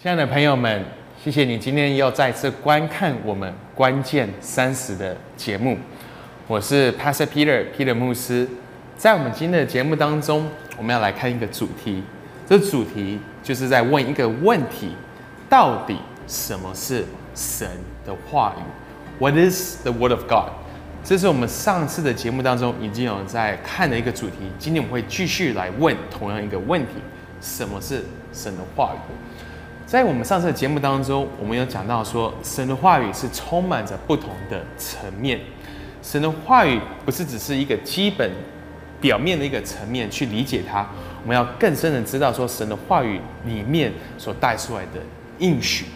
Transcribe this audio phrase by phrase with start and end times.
[0.00, 0.84] 亲爱的朋友们，
[1.20, 5.76] 谢谢你今天又再次观看我们关键三十的节目。
[6.46, 8.48] 我是 Pastor Peter Peter 牧师。
[8.96, 12.00] 在我们今天的节目当中，我们要来看一个主题。
[12.46, 14.92] 这主题就是在问一个问题：
[15.48, 17.04] 到底什么是
[17.34, 17.68] 神
[18.06, 18.62] 的话语
[19.18, 20.52] ？What is the Word of God？
[21.02, 24.36] 这是我们上次的节目当中已经有在看的一个主题。
[24.60, 26.92] 今天我们会继续来问同样一个问题：
[27.40, 29.12] 什么是神的话语？
[29.88, 35.40] 在我们上次的节目当中，我们有讲到说，神的话语是充满着不同的层面。
[36.02, 38.30] 神的话语不是只是一个基本、
[39.00, 40.86] 表面的一个层面去理解它，
[41.22, 45.00] 我们要更深的知道说，神的话语里面所带出来的
[45.38, 45.86] 应许，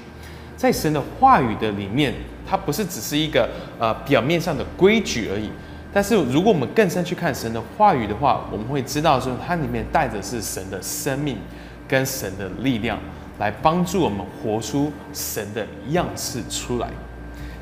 [0.57, 2.15] 在神的话语的里面，
[2.49, 3.47] 它不是只是一个
[3.79, 5.51] 呃表面上的规矩而已。
[5.93, 11.37] 但是如果我们更深去看神的话语的话，我们会知道说，它里面带着是神的生命
[11.87, 12.99] 跟神的力量。
[13.39, 16.89] 来帮助我们活出神的样式出来。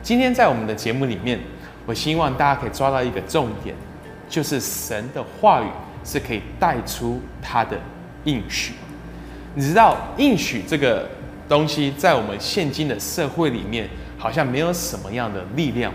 [0.02, 1.38] 今天在我们的节目里面，
[1.86, 3.74] 我希望大家可以抓到一个重点，
[4.28, 5.66] 就是神的话语
[6.04, 7.78] 是可以带出他的
[8.24, 8.74] 应许。
[9.54, 11.08] 你知道应许这个
[11.48, 15.92] 东西，在我们现今的社会里面，好像没有什么样的力量，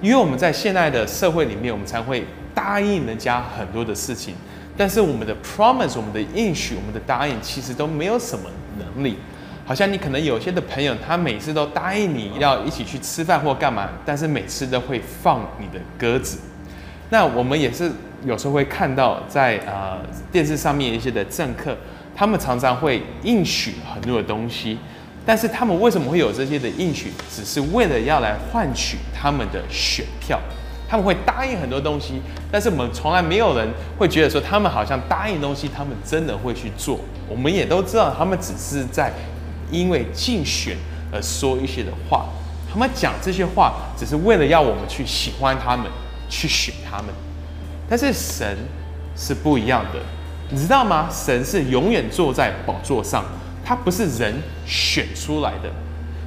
[0.00, 2.24] 因为我们在现在的社会里面，我们才会
[2.54, 4.34] 答应人家很多的事情。
[4.78, 8.48] 但是我们的 promise，我们的应许，我们的答应，其实都没有什么
[8.78, 9.18] 能力。
[9.66, 16.38] 好像你可能有些的朋友，他每次都答应你要一起去吃饭或干嘛，但是每次都会放你的鸽子。
[17.10, 17.90] 那我们也是
[18.24, 19.98] 有时候会看到，在呃
[20.30, 21.76] 电视上面一些的政客，
[22.14, 24.78] 他们常常会应许很多的东西，
[25.26, 27.10] 但是他们为什么会有这些的应许？
[27.28, 30.40] 只是为了要来换取他们的选票。
[30.90, 36.98] 他们会答应很多东西，但是我们从来没有人会觉得说他们好像答应东西，他们真的会去做。
[37.28, 39.12] 我们也都知道，他们只是在
[39.70, 40.78] 因为竞选
[41.12, 42.24] 而说一些的话，
[42.72, 45.84] 他们讲这些话只是为了要我们去喜欢他们，
[46.30, 47.08] 去选他们。
[47.86, 48.56] 但是神
[49.14, 50.00] 是不一样的，
[50.48, 51.10] 你知道吗？
[51.12, 53.22] 神是永远坐在宝座上，
[53.62, 55.70] 他不是人选出来的，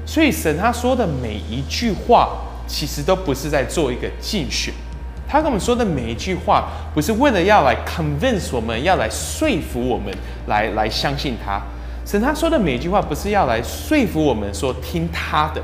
[0.06, 2.38] 所以神他说的每一句话。
[2.72, 4.74] 其实都不是在做一个竞选，
[5.28, 10.12] 他跟我们说的每一句话，不是为了要来 convince 我们，要来说服我们，
[10.48, 11.62] 来来相信他。
[12.06, 15.62] 神他说的每一句话，不是要来说服我们说听他的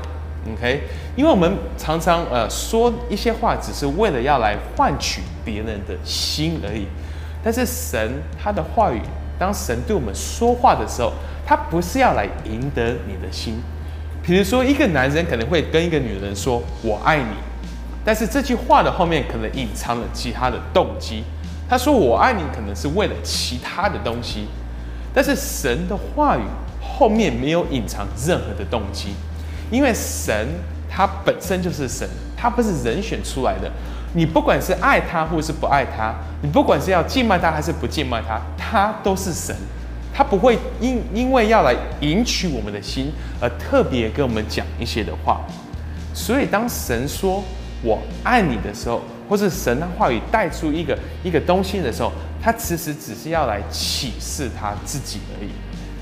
[0.52, 0.82] ，OK？
[1.16, 6.86] 因为我们常常呃说一些话，只是为了要来换取别人的心而已。
[7.42, 9.00] 但是神他的话语，
[9.38, 11.12] 当神对我们说话的时候，
[11.46, 13.54] 他不是要来赢得你的心。
[14.28, 17.34] 比如说，一个男人可能会跟一个女人说“我爱你”，
[18.04, 21.24] 但是这句话的后面可能隐藏了其他的动机。
[21.66, 24.46] 他说“我爱你”可能是为了其他的东西，
[25.14, 26.42] 但是神的话语
[26.78, 29.14] 后面没有隐藏任何的动机，
[29.70, 30.46] 因为神
[30.90, 32.06] 他本身就是神，
[32.36, 33.72] 他不是人选出来的。
[34.12, 39.56] 你不管是爱他或是不爱他，你不管是要敬拜他还是不敬拜他，他都是神。
[40.18, 45.40] 他不会因因为要来赢取我们的心而特别跟我们讲一些的话，
[46.12, 47.40] 所以当神说
[47.84, 52.10] 我爱你的时候，或是神的话语带出一个一个东西的时候，
[52.42, 55.50] 他其实只是要来启示他自己而已。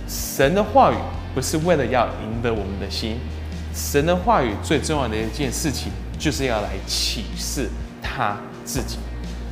[0.09, 0.97] 神的话语
[1.35, 3.19] 不是为了要赢得我们的心，
[3.75, 7.69] 神的话语最重要的一件事情就是要来启示
[8.03, 8.35] 他
[8.65, 8.97] 自己。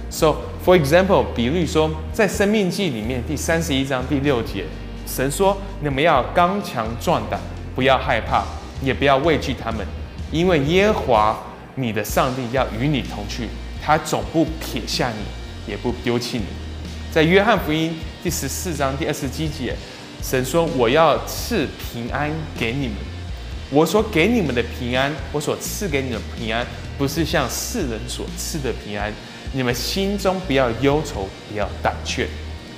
[0.08, 4.64] So, for example，比如说，在《生命记》里面第三十一章第六节，
[5.06, 5.54] 神说
[5.84, 7.38] ：“你们要刚强壮胆，
[7.74, 8.42] 不要害怕，
[8.82, 9.86] 也不要畏惧他们，
[10.32, 11.38] 因为耶和华
[11.74, 13.46] 你的上帝要与你同去，
[13.82, 16.44] 他总不撇下你，也不丢弃你。”
[17.12, 19.76] 在约翰福音第十四章第二十七节，
[20.22, 22.96] 神说：“我要赐平安给你们，
[23.70, 26.66] 我所给你们的平安，我所赐给你的平安，
[26.96, 29.12] 不是像世人所赐的平安。”
[29.54, 32.26] 你们心中不要忧愁，不要胆怯。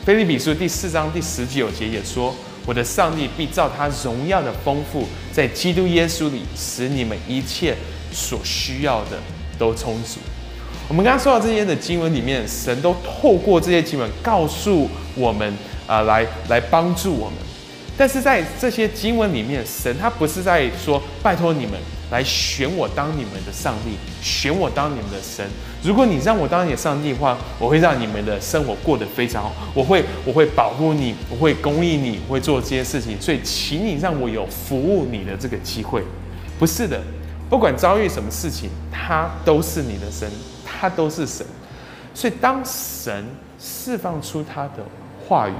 [0.04, 7.74] 菲利比书第四章第十九节也说：“我的上帝必照他荣耀的丰富，在基督耶稣里，使你们一切
[8.12, 9.18] 所需要的
[9.58, 10.20] 都充足。”
[10.86, 15.50] 我们刚刚说到这些的经文里面，神都透过这些经文告诉我们
[15.86, 17.38] 啊，来来帮助我们。
[17.96, 21.72] 但是在这些经文里面，神他不是在说拜托你们
[22.10, 25.48] 来选我当你们的上帝，选我当你们的神。
[25.86, 29.52] 如果你让我当你的上帝的话，我会让你们的生活过得非常好。
[29.72, 33.16] 我会我会保护你，我会供应你，我会做这些事情。
[33.20, 36.02] 所以，请你让我有服务你的这个机会。
[36.58, 37.00] 不是的，
[37.48, 40.28] 不管遭遇什么事情，他都是你的神，
[40.64, 41.46] 他都是神。
[42.12, 43.24] 所以，当神
[43.60, 44.84] 释放出他的
[45.24, 45.52] 话语。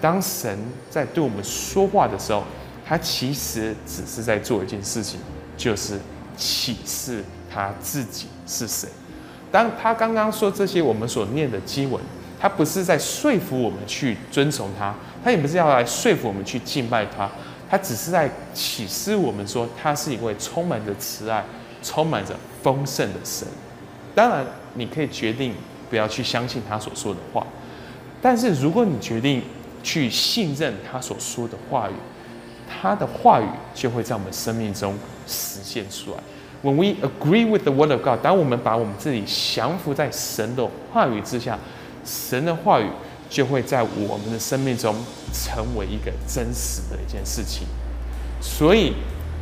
[0.00, 0.58] 当神
[0.88, 2.42] 在对我们说话的时候，
[2.86, 5.20] 他其实只是在做一件事情，
[5.54, 6.00] 就是
[6.34, 8.88] 启示他自己是谁。
[9.54, 12.02] 当他刚刚说这些我们所念的经文，
[12.40, 14.92] 他不是在说服我们去遵从他，
[15.22, 17.30] 他也不是要来说服我们去敬拜他，
[17.70, 21.44] 他只是在启示我们说，他是一位充满着慈爱、
[21.84, 22.34] 充满着
[22.64, 23.46] 丰盛的神。
[24.12, 25.54] 当然，你可以决定
[25.88, 27.46] 不要去相信他所说的话，
[28.20, 29.40] 但是如果你决定
[29.84, 31.94] 去信任他所说的话语，
[32.68, 34.98] 他的话语就会在我们生命中
[35.28, 36.16] 实现出来。
[36.64, 41.58] When we agree with the word of God，当我们把我们自己降服在神的话语之下，
[42.06, 42.88] 神的话语
[43.28, 44.96] 就会在我们的生命中
[45.30, 47.66] 成为一个真实的一件事情。
[48.40, 48.94] 所以，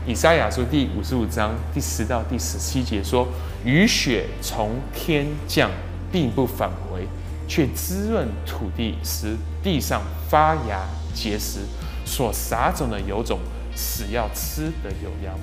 [0.05, 3.29] 以赛亚书第五十五章第十到第十七节说
[3.65, 5.71] ：“雨雪从天降，
[6.11, 7.07] 并不返回，
[7.47, 10.85] 却滋润土地，使地上发芽
[11.15, 11.61] 结实。”
[12.05, 13.39] 所撒种的有种，
[13.77, 15.39] 死要吃的有粮。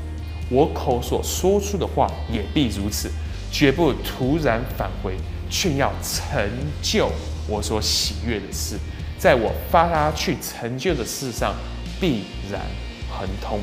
[0.49, 3.09] 我口所说出的话也必如此，
[3.51, 5.15] 绝不突然返回，
[5.49, 6.49] 却要成
[6.81, 7.09] 就
[7.47, 8.77] 我所喜悦的事。
[9.17, 11.53] 在我发他去成就的事上，
[11.99, 12.61] 必然
[13.09, 13.59] 亨通。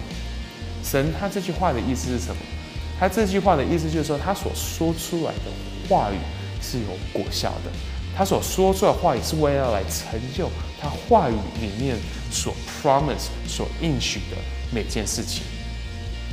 [0.84, 2.36] 神他这句话的意思是什么？
[3.00, 5.50] 他这句话的意思就是说，他所说出来的
[5.88, 6.16] 话语
[6.62, 7.70] 是有果效的。
[8.16, 10.50] 他所说出来的话语是为了来成就
[10.80, 11.96] 他话语里面
[12.30, 14.36] 所 promise 所应许的
[14.72, 15.42] 每件事情。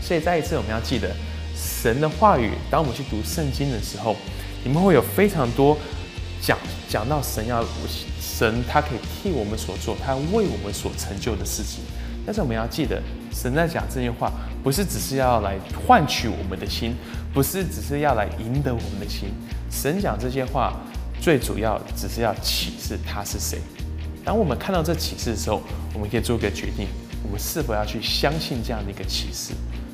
[0.04, 1.10] 所以再一次，我们要记得
[1.56, 2.52] 神的话语。
[2.70, 4.16] 当我们去读圣经的时候，
[4.64, 5.78] 你们会有非常多
[6.42, 6.58] 讲
[6.90, 7.64] 讲到神要
[8.20, 11.84] 神他可以替我们所做，他为我们所成就的事情。
[12.26, 13.02] 但是我们要记得，
[13.32, 15.58] 神在讲这些话，不是只是要来
[15.88, 16.96] 换取我们的心，
[17.34, 19.30] 不是只是要来赢得我们的心。
[19.72, 20.74] 神讲这些话。
[21.22, 23.58] 最主要只是要启示他是谁。
[24.26, 25.62] 当我们看到这启示的时候，
[25.94, 26.90] 我们可以做个决定：
[27.24, 29.54] 我们是否要去相信这样的一个启示？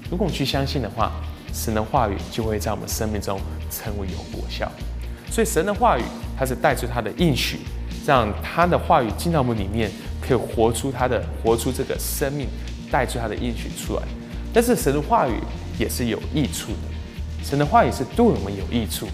[0.09, 1.11] 如果我们去相信的话，
[1.53, 3.39] 神的话语就会在我们生命中
[3.69, 4.69] 成为有果效。
[5.31, 6.03] 所以神的话语，
[6.37, 7.59] 它是带出他的应许，
[8.05, 12.47] 让他的话语进到我们里面，可以活出他的活出这个生命，
[12.91, 14.03] 带出他的应许出来。
[14.51, 15.33] 但是神的话语
[15.77, 19.07] 也是有益处的，神的话语是对我们有益处。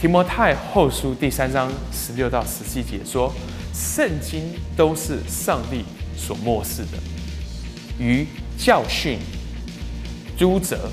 [0.00, 3.32] 提摩太后书第三章十六到十七节说
[3.72, 4.42] ：“圣经
[4.74, 5.84] 都是上帝
[6.16, 6.98] 所漠视的，
[7.98, 8.26] 于
[8.58, 9.18] 教训、
[10.38, 10.90] 督责、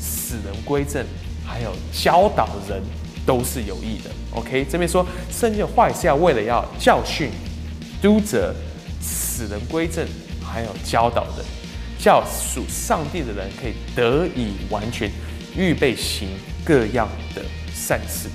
[0.00, 1.04] 使人归正，
[1.46, 2.82] 还有教导人，
[3.26, 7.30] 都是有益的。” OK，这边说圣经的话语是要为了要教训、
[8.00, 8.54] 督责、
[9.00, 10.06] 使人归正，
[10.42, 11.44] 还有教导人，
[11.98, 15.10] 叫属上帝的人可以得以完全，
[15.56, 16.28] 预备行
[16.64, 17.42] 各样的
[17.74, 18.28] 善事。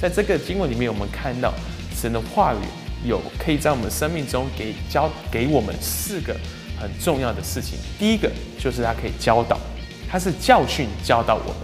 [0.00, 1.54] 在这个经文里面，我们看到
[1.94, 6.36] 神的话语有可以在我们生命中给教给我们四个
[6.78, 7.78] 很重要的事情。
[7.98, 9.58] 第一个就是它可以教导，
[10.16, 11.56] 它是教训教导我们。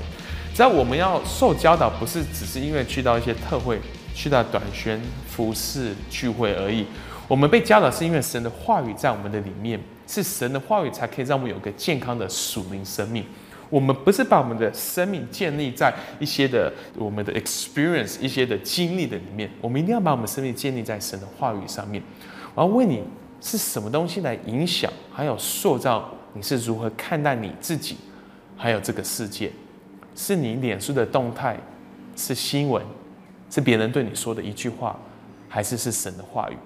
[0.54, 3.80] 只要我们要受教导，不是只是因为去到一些特会、
[4.14, 6.84] 去到短宣服饰聚会而已。
[7.26, 13.24] 我们被教导是因为神的话语在我们的里面，是神的话语才可以让我们有个健康的属灵生命。
[13.70, 15.90] 我们不是把我们的生命建立在
[16.20, 22.02] 一些的我们的 experience、一些的经历的里面，我们一定要把我们生命建立在神的话语上面。
[22.54, 23.02] 我要问你，
[23.40, 27.96] 是什么东西来影响，还有塑造你是如何看待你自己，
[28.62, 29.50] 还有这个世界？
[30.14, 31.56] 是你脸书的动态，
[32.14, 32.80] 是新闻，
[33.50, 34.96] 是别人对你说的一句话，
[35.48, 36.56] 还是是神的话语？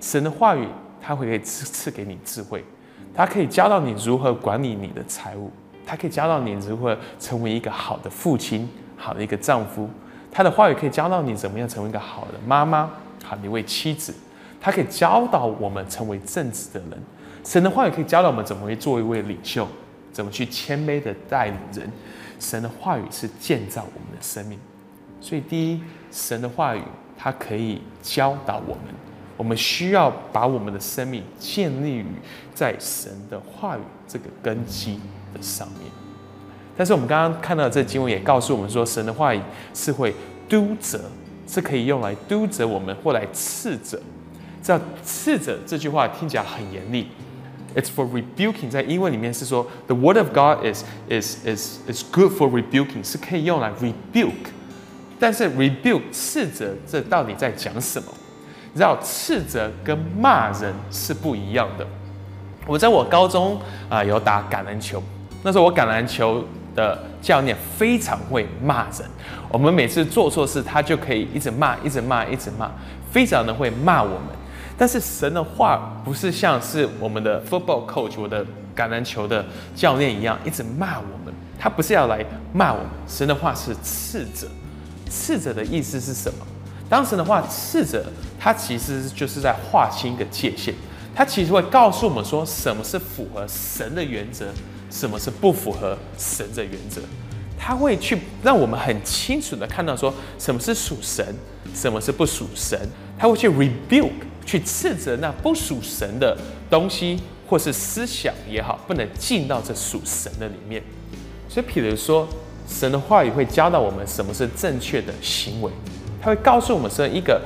[0.00, 0.68] 神的话语，
[1.02, 2.64] 它会可以赐赐给你智慧，
[3.12, 5.50] 它可以教到你如何管理你的财务。
[5.84, 9.90] 他可以教到你如何成为一个好的父亲，好的一个丈夫。
[10.30, 12.88] 他的话语可以教到你怎么样成为一个好的妈妈，
[13.24, 14.14] 好的一位妻子。
[14.60, 16.90] 他可以教导我们成为正直的人。
[17.42, 19.66] 神的话语可以教导我们怎么会做一位领袖，
[20.16, 21.90] 怎么去谦卑的带领人。
[22.40, 24.58] 神的话语是建造我们的生命。
[25.20, 25.80] 所以，第一，
[26.10, 26.80] 神的话语
[27.18, 28.84] 它可以教导我们。
[29.36, 32.06] 我们需要把我们的生命建立于
[32.54, 34.98] 在神的话语这个根基
[35.34, 35.42] 的。
[35.42, 35.80] 上面，
[36.78, 39.40] 但是我们刚刚看到这经文也告诉我们说，神的话语
[39.74, 40.14] 是会
[40.48, 40.98] 督责，
[41.46, 44.00] 是可以用来督责我们或来斥责。
[44.62, 47.08] 这斥责这句话听起来很严厉
[47.76, 54.50] ，It's for rebuking，在英文里面是说，The word of God is is is is good for rebuking，是可以用来 rebuke。
[55.20, 58.08] 但是 rebuke 斥责，这到底在讲什么？
[58.72, 61.86] 你知道斥责跟骂人是不一样的。
[62.66, 65.02] 我在我高中啊有打橄榄球。
[65.42, 69.08] 那时候我橄榄球的教练非常会骂人，
[69.48, 72.70] 我们每次做错事，他就可以一直骂，一直骂，一直骂，
[73.10, 74.28] 非常的会骂我们。
[74.78, 81.34] 但是神的话不是像是我们的 football coach，我的橄榄球的教练一样，一直骂我们。
[81.58, 84.46] 他不是要来骂我们，神的话是斥责。
[85.08, 86.46] 斥责的意思是什么？
[86.88, 88.04] 当神的话斥责，
[88.38, 90.74] 他其实就是在划清一个界限。
[91.14, 94.46] 他其实会告诉我们说，什么是符合神的原则，
[94.90, 97.00] 什么是不符合神的原则。
[97.58, 101.34] 他会去让我们很清楚的看到说，什么是属神，
[101.74, 102.78] 什么是不属神。
[103.18, 104.10] 他会去 rebuke，
[104.46, 106.34] 去斥责那不属神的
[106.70, 110.82] 东西，或是思想也好，不能进到这属神的里面。
[111.48, 112.26] 所以，譬如说，
[112.68, 115.70] 神的话语会教导我们什么是正确的行为，
[116.22, 117.42] 他会告诉我们说，一个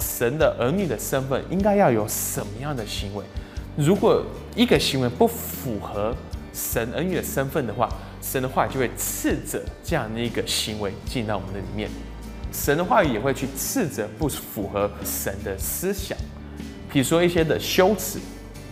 [0.00, 3.24] 神的儿女的身份应该要有什么样的行为。
[3.76, 6.14] 如果一个行为不符合
[6.52, 7.88] 神儿女的身份的话，
[8.22, 11.90] 神的话语就会斥责这样的一个行为进到我们的里面。
[12.54, 16.16] 神的话语也会去斥责不符合神的思想，
[16.90, 18.20] 比如说一些的羞耻、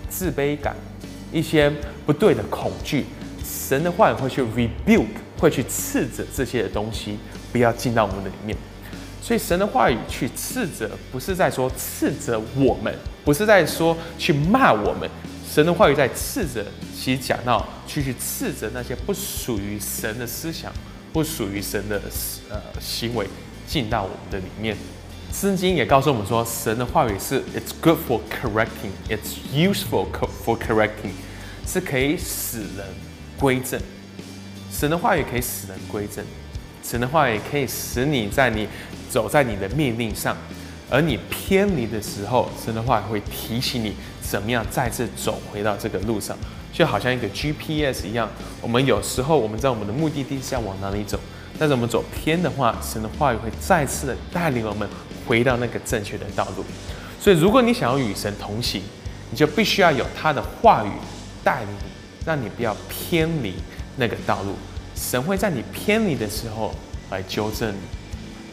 [0.09, 0.77] 自卑感，
[1.33, 1.71] 一些
[2.07, 3.05] 不对的恐惧。
[3.45, 7.19] 神的话语会去 rebuke，会去斥责这些的东西，
[7.51, 8.57] 不要进到我们的里面。
[9.21, 15.11] 所以神的话语去斥责，不是在说斥责我们，不是在说去骂我们。
[15.49, 16.65] 神的话语在斥责，
[16.97, 20.73] 其实讲到去去斥责那些不属于神的思想，
[21.13, 22.01] 不属于神的
[22.49, 23.27] 呃行为
[23.73, 24.77] 进到我们的里面。
[25.33, 30.07] 圣经也告诉我们说，神的话语是 it's good for correcting，it's useful
[30.45, 31.15] for correcting，
[31.67, 32.87] 是可以使人。
[33.39, 33.81] 归正，
[34.71, 36.23] 神的话语可以使人归正，
[36.85, 38.69] 神的话语可以使你在你
[39.09, 40.37] 走在你的命令上，
[40.91, 46.37] 而你偏离的时候，神的话会提醒你怎么样再次走回到这个路上，
[46.73, 48.29] 就好像一个 GPS 一样。
[48.61, 51.19] 我们有时候我们在我们的目的地是要往哪里走，
[51.59, 54.89] 但是我们走偏的话，神的话语会再次的带领我们
[55.27, 56.65] 回到那个正确的道路。
[57.21, 58.83] 所以，如果你想要与神同行，
[59.31, 60.91] 你就必须要有他的话语
[61.45, 61.93] 带领你。
[62.25, 63.53] 让你不要偏离
[63.97, 64.55] 那个道路，
[64.95, 66.73] 神会在你偏离的时候
[67.11, 67.81] 来纠正你。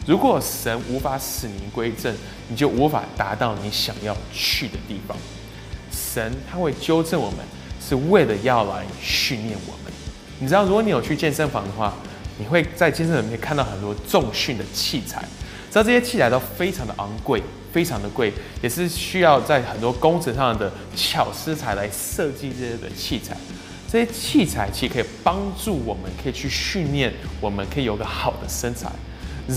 [0.04, 2.12] 如果神无法使你归正，
[2.48, 5.16] 你就无法达到你想要去的地方。
[5.92, 7.38] 神他会纠正我们，
[7.80, 9.92] 是为了要来训练我们。
[10.40, 11.94] 你知道，如果你有去健身房的话，
[12.40, 15.20] 你会在健身里面看到很多重训的器材，
[15.70, 17.42] 知道这些器材都非常的昂贵。
[17.72, 23.36] 非常的贵，也是需要在很多工程上的巧思才来设计这些的器材。
[23.88, 28.90] 这些器材其实可以帮助我们，可以去训练，我们可以有个好的身材。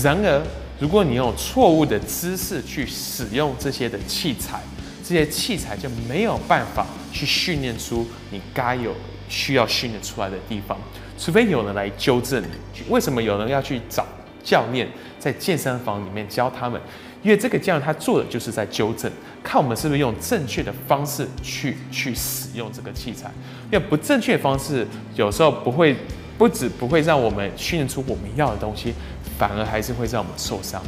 [0.00, 0.40] 然而，
[0.78, 4.60] 如果你用错误的姿势去使用这些的器材，
[5.02, 8.94] 这些器材就没有办法去训练出你该有
[9.34, 10.78] 需要训练出来的地方。
[11.18, 12.82] 除非有人来纠正你。
[12.88, 14.06] 为什么有人要去找
[14.42, 14.88] 教练
[15.18, 16.80] 在健身房里面教他们？
[17.22, 19.10] 因为这个教练他做的就是在纠正，
[19.42, 23.30] 看我们是不是用正确的方式去去使用这个器材。
[23.72, 25.96] 因为不正确的方式，有时候不会
[26.36, 28.92] 不止不会让我们训练出我们要的东西，
[29.38, 30.82] 反而还是会让我们受伤。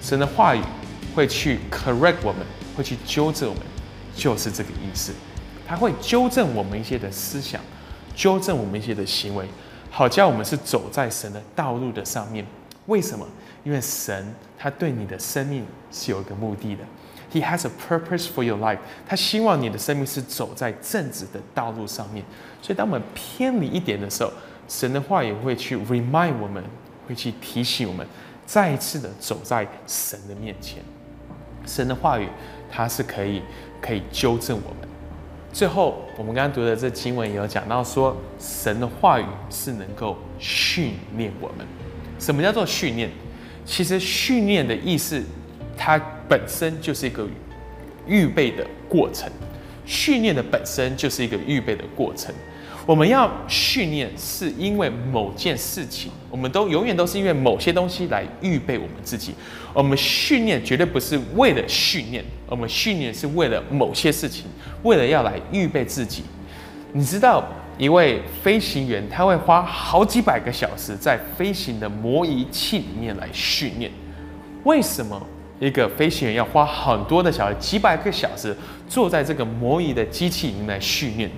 [0.00, 0.60] 神的话语
[1.14, 2.46] 会去 correct 我们，
[2.76, 3.62] 会去纠正我们，
[4.14, 5.12] 就是这个意思。
[5.66, 7.60] 他会纠正我们一些的思想，
[8.14, 9.46] 纠正我们一些的行为，
[9.90, 12.44] 好叫我们是走在神的道路的上面。
[12.86, 13.26] 为什么？
[13.64, 16.84] 因为神他对你的生命是有一个目的的
[17.32, 18.78] ，He has a purpose for your life。
[19.08, 22.22] 他希望你的生命是走在正直的道路上面。
[22.60, 24.30] 所以，当我们偏离一点的时候，
[24.68, 26.62] 神的话也会去 remind 我们，
[27.08, 28.06] 会去提醒我们，
[28.44, 30.82] 再一次的走在神的面前。
[31.64, 32.28] 神的话语，
[32.70, 33.42] 它是可以
[33.80, 34.88] 可以纠正我们。
[35.54, 41.64] 最后，我们刚刚读的这经文也有讲到说，神的话语是能够训练我们。
[42.18, 43.08] 什么叫做训练？
[43.64, 45.22] 其实训练的意思，
[45.76, 45.96] 它
[46.28, 47.24] 本身就是一个
[48.04, 49.30] 预备的过程。
[49.86, 52.34] 训练的本身就是一个预备的过程。
[52.86, 59.34] 我们要训练，是因为某件事情，我们都永远都是因为某些东西来预备我们自己。
[59.72, 64.46] 我们训练绝对不是为了训练，我们训练是为了某些事情，
[64.82, 66.22] 为了要来预备自己。
[66.92, 67.44] 你知道？
[67.76, 73.90] 一位飞行员，他会花好几百个小时在飞行的模拟器里面来训练。
[74.62, 75.20] 为什么
[75.58, 78.56] 一个飞行员要花很多的小时、几百个小时
[78.88, 81.28] 坐在这个模拟的机器里面来训练？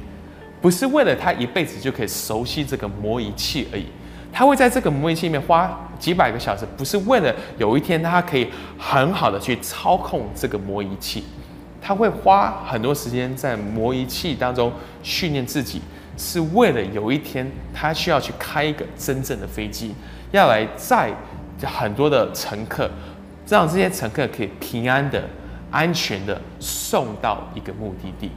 [0.66, 3.86] 不是为了他一辈子就可以熟悉这个模拟器而已。
[4.32, 11.22] 他会在这个模拟器里面花几百个小时，不是为了有一天他可以很好的去操控这个模拟器。
[11.80, 14.72] 他会花很多时间在模拟器当中
[15.04, 15.80] 训练自己。
[16.16, 19.94] 是为了有一天他需要去开一个真正的飞机，
[20.32, 21.12] 要来载
[21.62, 22.90] 很多的乘客，
[23.46, 25.22] 让这些乘客可以平安的、
[25.70, 28.32] 安全的送到一个目的地。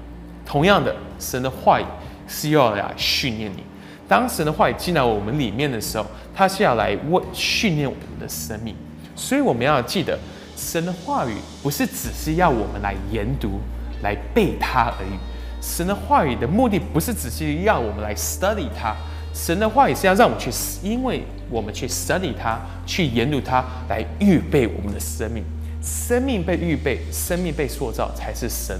[0.45, 1.85] 同样的，神的话语
[2.29, 3.63] 是要来训练你。
[4.07, 8.73] 当神的话语进到我们里面的时候，他是要来为训练我们的生命。
[9.15, 10.17] 所以我们要记得，
[10.55, 13.59] 神的话语不是只是要我们来研读、
[14.01, 15.17] 来背它而已。
[15.61, 18.95] 神的话语的目的不是只是要我们来 study 它，
[19.33, 20.49] 神的话语是要让我们去，
[20.81, 25.43] 因为我们去 study 它、去研读它，来预备我们的生命。
[25.83, 28.77] 生命被预备，生命被塑造，才是神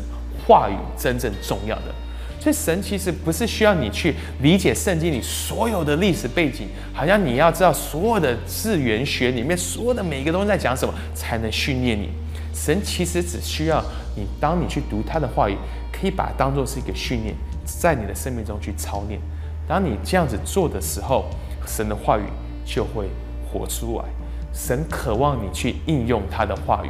[0.47, 1.93] 话语真正重要的。
[2.39, 12.09] 所以神其实不是需要你去理解圣经里所有的历史背景，好像你要知道所有的字源学里面所有的每一个东西在讲什么，才能训练你。
[12.53, 13.83] 神其实只需要
[14.15, 15.55] 你，当你去读他的话语，
[15.91, 19.19] 可以把它当做是一个训练，在你的生命中去操练。
[19.67, 21.25] 当你这样子做的时候，
[21.67, 22.23] 神的话语
[22.65, 23.07] 就会
[23.51, 24.05] 活出来。
[24.51, 26.89] 神渴望你去应用他的话语，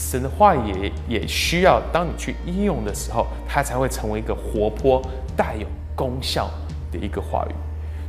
[0.00, 5.02] 神的话语也也需要当你去应用的时候，它才会成为一个活泼、
[5.36, 6.50] 带有功效
[6.90, 7.54] 的一个话语。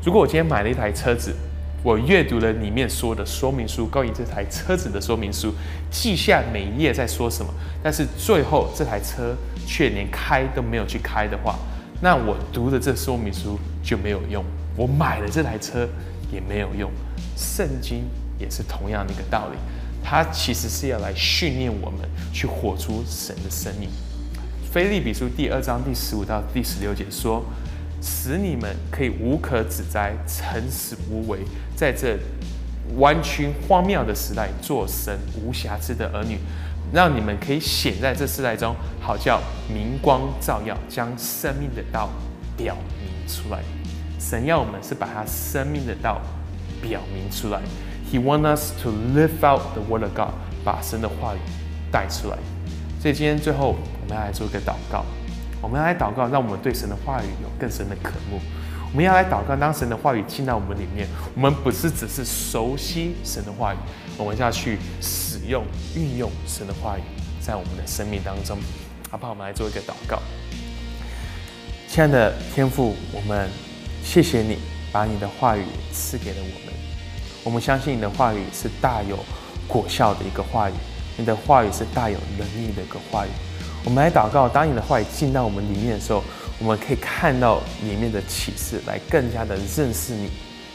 [0.01, 1.35] 如果我今天买了一台车子，
[1.83, 5.53] 我阅读了里面所有的说明书，关于这台车子的说明书，
[5.91, 9.35] 记下每一页在说什么，但是最后这台车
[9.67, 11.59] 却连开都没有去开的话，
[12.01, 14.41] 那我读的这说明书就没有用，
[14.77, 15.85] 我买了这台车
[16.31, 16.89] 也没有用。
[17.35, 18.05] 圣经。
[18.39, 19.57] 也是同样的一个道理，
[20.03, 21.99] 它其实是要来训练我们
[22.33, 23.89] 去活出神的生命。
[24.71, 27.43] 菲利比书第二章第十五到第十六节说
[28.01, 31.39] ：“使你们可以无可指摘、诚实无为，
[31.75, 32.17] 在这
[32.97, 36.37] 弯曲荒谬的时代做神无瑕疵的儿女，
[36.93, 42.09] 让你们可以显在这世代中，好叫明光照耀，将生命的道
[42.55, 43.59] 表明出来。
[44.17, 46.21] 神要我们是把他生命的道
[46.81, 47.61] 表明出来。”
[48.11, 50.33] He want us to live out the word of God，
[50.65, 51.39] 把神的话语
[51.89, 52.37] 带出来。
[53.01, 55.05] 所以今天最后，我们要来做一个祷告。
[55.61, 58.39] 我们要来祷告，让我们对神的话语有更深的渴慕。
[58.91, 63.77] 我们要来祷告，当神的话语进到我们里面，我们不是只是熟悉神的话语，
[64.17, 65.63] 我们要去使用、
[65.95, 67.01] 运用神的话语
[67.39, 68.57] 在我们的生命当中。
[69.09, 69.31] 好不好？
[69.31, 70.19] 我们来做一个祷告。
[71.87, 73.49] 亲爱的天父，我们
[74.03, 74.57] 谢谢你
[74.91, 76.90] 把你的话语赐给了我们。
[77.43, 79.17] 我们相信你的话语是大有
[79.67, 80.73] 果效的一个话语，
[81.17, 83.29] 你的话语是大有能力的一个话语。
[83.83, 86.23] 我们来祷告，当你的话语进到我们里面的时候，
[86.59, 90.29] 我们可以看到里面的启示，来更加的认识你，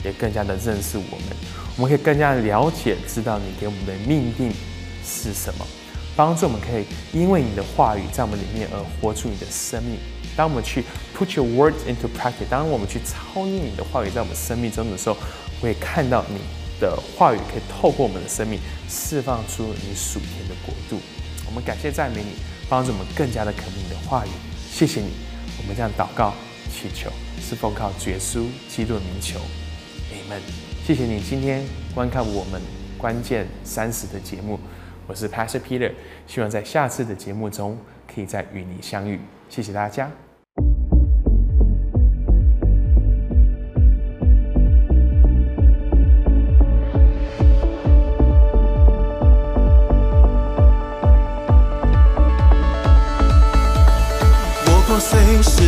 [0.04, 1.36] 也更加的认识我们。
[1.76, 4.50] 我们可以更加了解，知道你给我们的命定
[5.04, 5.64] 是什么，
[6.16, 9.98] 帮助我们可以因为你的话语在我们里面而活出你的生命。
[10.34, 10.82] 当我们去
[11.16, 15.16] put your words into practice，当我们去操练你的话语在我们生命中的时候。
[15.66, 16.38] 会看到你
[16.80, 21.02] 的话语可以透过我们的生命释放出你属天的国度。
[21.46, 22.30] 我们感谢赞美你，
[22.68, 24.30] 帮助我们更加的渴慕你的话语。
[24.70, 25.10] 谢谢你，
[25.58, 26.34] 我们这样祷告
[26.70, 29.38] 祈求，是奉靠主耶稣基督名求
[30.12, 30.40] ，Amen。
[30.86, 32.60] 谢谢你今天观看我们
[32.98, 34.58] 关键三十的节目，
[35.06, 35.92] 我是 Pastor Peter，
[36.26, 37.78] 希望在下次的节目中
[38.12, 39.20] 可以再与你相遇。
[39.48, 40.25] 谢谢大家。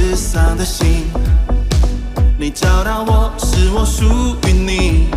[0.08, 1.04] 世上的心，
[2.38, 4.06] 你找到我，是我属
[4.48, 5.08] 于你。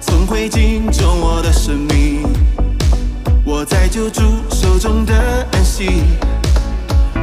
[0.00, 2.22] 从灰烬中我的生命，
[3.44, 4.22] 我在救主
[4.52, 6.04] 手中的安息。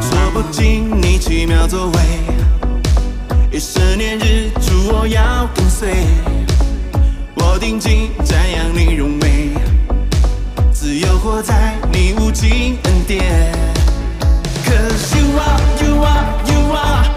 [0.01, 1.99] 说不尽你奇妙作为，
[3.49, 6.06] 一十年日主我要跟随。
[7.36, 9.51] 我定睛瞻仰你荣美，
[10.73, 13.56] 自由活在你无尽恩典。
[14.65, 17.16] Cause you are, you are, Wow.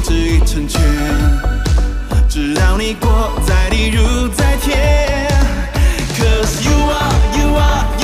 [0.00, 0.80] 直意成全，
[2.28, 5.28] 直到你过在地，如在天。
[6.16, 7.97] Cause you are, you are.